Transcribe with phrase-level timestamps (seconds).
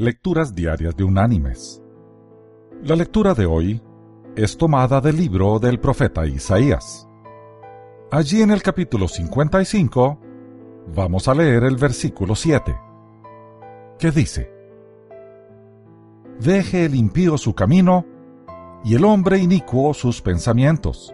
[0.00, 1.82] Lecturas Diarias de Unánimes.
[2.84, 3.82] La lectura de hoy
[4.36, 7.08] es tomada del libro del profeta Isaías.
[8.12, 10.20] Allí en el capítulo 55
[10.94, 12.78] vamos a leer el versículo 7,
[13.98, 14.52] que dice,
[16.38, 18.06] Deje el impío su camino
[18.84, 21.12] y el hombre inicuo sus pensamientos,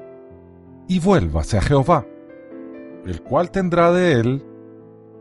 [0.89, 2.07] y vuélvase a Jehová,
[3.07, 4.45] el cual tendrá de él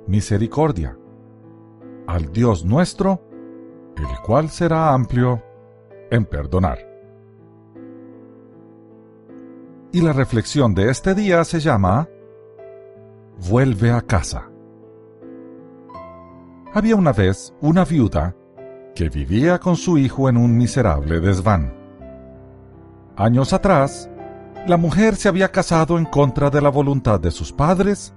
[0.05, 0.97] misericordia,
[2.07, 3.31] al Dios nuestro,
[4.09, 5.41] el cual será amplio
[6.11, 6.79] en perdonar.
[9.91, 12.07] Y la reflexión de este día se llama
[13.49, 14.49] Vuelve a casa.
[16.73, 18.35] Había una vez una viuda
[18.95, 21.73] que vivía con su hijo en un miserable desván.
[23.15, 24.09] Años atrás,
[24.67, 28.13] la mujer se había casado en contra de la voluntad de sus padres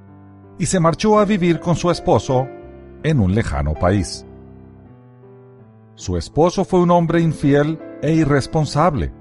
[0.58, 2.46] y se marchó a vivir con su esposo
[3.02, 4.25] en un lejano país.
[5.96, 9.12] Su esposo fue un hombre infiel e irresponsable,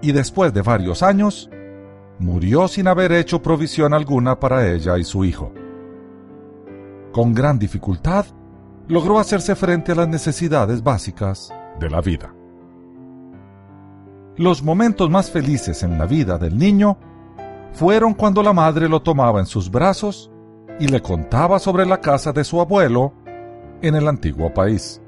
[0.00, 1.50] y después de varios años,
[2.20, 5.52] murió sin haber hecho provisión alguna para ella y su hijo.
[7.12, 8.26] Con gran dificultad,
[8.86, 12.32] logró hacerse frente a las necesidades básicas de la vida.
[14.36, 16.96] Los momentos más felices en la vida del niño
[17.72, 20.30] fueron cuando la madre lo tomaba en sus brazos
[20.78, 23.14] y le contaba sobre la casa de su abuelo
[23.82, 25.02] en el antiguo país.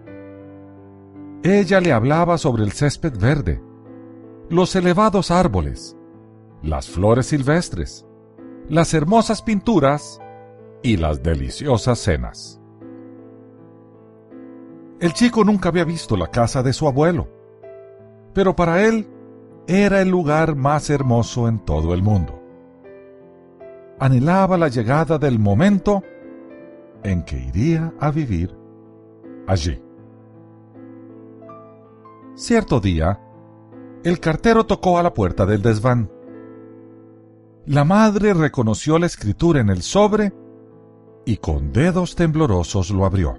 [1.42, 3.62] Ella le hablaba sobre el césped verde,
[4.50, 5.96] los elevados árboles,
[6.62, 8.06] las flores silvestres,
[8.68, 10.20] las hermosas pinturas
[10.82, 12.60] y las deliciosas cenas.
[15.00, 17.26] El chico nunca había visto la casa de su abuelo,
[18.34, 19.08] pero para él
[19.66, 22.38] era el lugar más hermoso en todo el mundo.
[23.98, 26.02] Anhelaba la llegada del momento
[27.02, 28.54] en que iría a vivir
[29.46, 29.82] allí.
[32.40, 33.20] Cierto día,
[34.02, 36.10] el cartero tocó a la puerta del desván.
[37.66, 40.32] La madre reconoció la escritura en el sobre
[41.26, 43.34] y con dedos temblorosos lo abrió.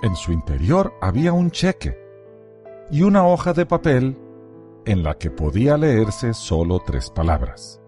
[0.00, 1.98] En su interior había un cheque
[2.88, 4.16] y una hoja de papel
[4.84, 7.80] en la que podía leerse solo tres palabras.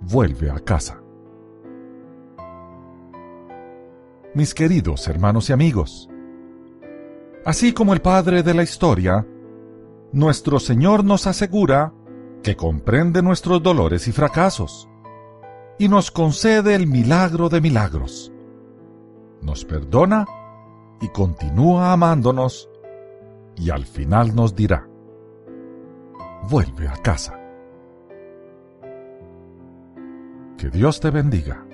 [0.00, 1.00] Vuelve a casa.
[4.34, 6.10] Mis queridos hermanos y amigos,
[7.44, 9.26] Así como el Padre de la historia,
[10.12, 11.92] nuestro Señor nos asegura
[12.42, 14.88] que comprende nuestros dolores y fracasos
[15.78, 18.32] y nos concede el milagro de milagros.
[19.42, 20.24] Nos perdona
[21.02, 22.70] y continúa amándonos
[23.56, 24.88] y al final nos dirá,
[26.48, 27.38] vuelve a casa.
[30.56, 31.66] Que Dios te bendiga.